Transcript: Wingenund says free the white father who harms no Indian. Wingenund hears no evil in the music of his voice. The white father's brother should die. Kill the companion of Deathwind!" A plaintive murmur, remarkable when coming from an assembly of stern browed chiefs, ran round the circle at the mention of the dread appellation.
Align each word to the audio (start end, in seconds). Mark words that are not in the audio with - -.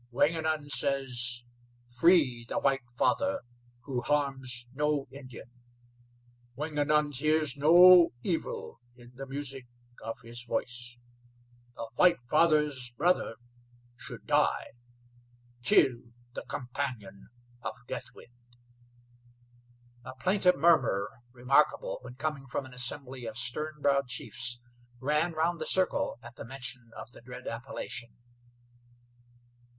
Wingenund 0.11 0.71
says 0.71 1.43
free 1.87 2.43
the 2.49 2.57
white 2.57 2.89
father 2.97 3.41
who 3.81 4.01
harms 4.01 4.65
no 4.73 5.07
Indian. 5.11 5.51
Wingenund 6.55 7.17
hears 7.17 7.55
no 7.55 8.11
evil 8.23 8.79
in 8.95 9.11
the 9.13 9.27
music 9.27 9.67
of 10.01 10.15
his 10.23 10.41
voice. 10.43 10.97
The 11.75 11.87
white 11.93 12.17
father's 12.27 12.91
brother 12.97 13.35
should 13.95 14.25
die. 14.25 14.71
Kill 15.61 15.97
the 16.33 16.45
companion 16.49 17.29
of 17.61 17.75
Deathwind!" 17.87 18.33
A 20.03 20.15
plaintive 20.15 20.57
murmur, 20.57 21.11
remarkable 21.31 21.99
when 22.01 22.15
coming 22.15 22.47
from 22.47 22.65
an 22.65 22.73
assembly 22.73 23.27
of 23.27 23.37
stern 23.37 23.79
browed 23.81 24.07
chiefs, 24.07 24.59
ran 24.99 25.33
round 25.33 25.61
the 25.61 25.65
circle 25.67 26.17
at 26.23 26.37
the 26.37 26.43
mention 26.43 26.89
of 26.97 27.11
the 27.11 27.21
dread 27.21 27.45
appellation. 27.45 28.17